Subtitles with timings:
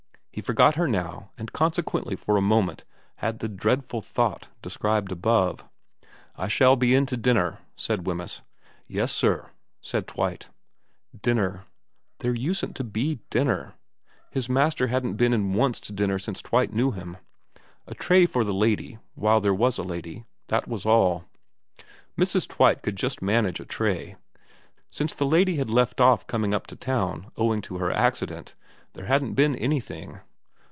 [0.33, 2.85] He forgot her now, and consequently for a moment
[3.17, 5.65] had the dreadful thought described above.'
[6.37, 8.41] I shall be in to dinner,' said Wemyss.'
[8.87, 9.49] Yes sir,'
[9.81, 10.47] said Twite.
[11.11, 11.65] VERA 313 Dinner.
[12.19, 13.73] There usedn't to be dinner.
[14.31, 17.17] His master hadn't been in once to dinner since Twite knew him.
[17.85, 21.25] A tray for the lady, while there was a lady; that was all.
[22.17, 22.47] Mrs.
[22.47, 24.15] Twite could just manage a tray.
[24.89, 28.55] Since the lady had left ofE coming up to town owing to her accident,
[28.93, 30.19] there hadn't been anything.